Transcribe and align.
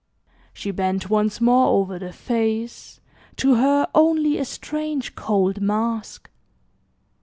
She 0.51 0.71
bent 0.71 1.11
once 1.11 1.39
more 1.39 1.67
over 1.67 1.99
the 1.99 2.11
face, 2.11 3.01
to 3.35 3.53
her 3.57 3.87
only 3.93 4.39
a 4.39 4.45
strange 4.45 5.13
cold 5.13 5.61
mask. 5.61 6.31